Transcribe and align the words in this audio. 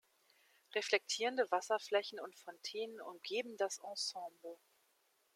Reflektierende 0.73 1.45
Wasserflächen 1.51 2.19
und 2.19 2.35
Fontänen 2.35 2.99
umgeben 3.01 3.55
das 3.57 3.77
Ensemble. 3.87 4.57